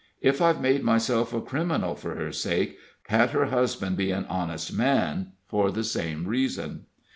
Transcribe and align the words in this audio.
If 0.23 0.41
I've 0.41 0.59
made 0.59 0.81
myself 0.81 1.31
a 1.31 1.39
criminal 1.41 1.93
for 1.93 2.15
her 2.15 2.31
sake: 2.31 2.79
can't 3.07 3.29
her 3.29 3.45
husband 3.45 3.97
be 3.97 4.09
an 4.09 4.25
honest 4.29 4.73
man 4.73 5.33
for 5.45 5.69
the 5.71 5.83
same 5.83 6.25
reason?" 6.27 6.85